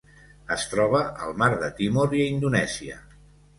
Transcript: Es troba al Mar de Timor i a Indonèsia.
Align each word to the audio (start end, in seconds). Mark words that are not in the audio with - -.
Es 0.55 0.63
troba 0.71 1.01
al 1.27 1.37
Mar 1.43 1.51
de 1.65 1.71
Timor 1.83 2.19
i 2.19 2.25
a 2.25 2.33
Indonèsia. 2.39 3.01